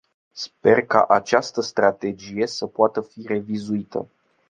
Sper 0.33 0.85
ca 0.87 1.05
această 1.09 1.61
strategie 1.61 2.47
să 2.47 2.67
poată 2.67 3.01
fi 3.01 3.25
revizuită. 3.27 4.09